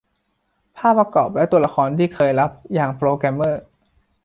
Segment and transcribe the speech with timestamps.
[0.77, 3.63] ภาพประกอบ และตัวละครที่เคยลับอย่างโปรแกรมเมอร์